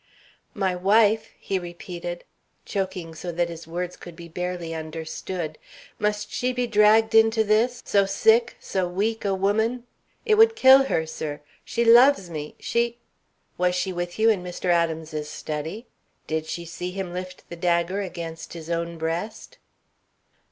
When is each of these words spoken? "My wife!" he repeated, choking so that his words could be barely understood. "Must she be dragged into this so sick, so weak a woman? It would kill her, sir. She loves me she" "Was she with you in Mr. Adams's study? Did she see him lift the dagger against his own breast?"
"My 0.55 0.75
wife!" 0.75 1.29
he 1.39 1.59
repeated, 1.59 2.23
choking 2.65 3.13
so 3.13 3.31
that 3.33 3.49
his 3.49 3.67
words 3.67 3.95
could 3.95 4.15
be 4.15 4.27
barely 4.27 4.73
understood. 4.73 5.59
"Must 5.99 6.31
she 6.31 6.51
be 6.53 6.65
dragged 6.65 7.13
into 7.13 7.43
this 7.43 7.83
so 7.85 8.07
sick, 8.07 8.55
so 8.59 8.87
weak 8.87 9.23
a 9.25 9.35
woman? 9.35 9.83
It 10.25 10.39
would 10.39 10.55
kill 10.55 10.85
her, 10.85 11.05
sir. 11.05 11.41
She 11.63 11.85
loves 11.85 12.31
me 12.31 12.55
she" 12.59 12.97
"Was 13.59 13.75
she 13.75 13.93
with 13.93 14.17
you 14.17 14.27
in 14.31 14.43
Mr. 14.43 14.71
Adams's 14.71 15.29
study? 15.29 15.85
Did 16.25 16.47
she 16.47 16.65
see 16.65 16.89
him 16.89 17.13
lift 17.13 17.47
the 17.51 17.55
dagger 17.55 18.01
against 18.01 18.53
his 18.53 18.71
own 18.71 18.97
breast?" 18.97 19.59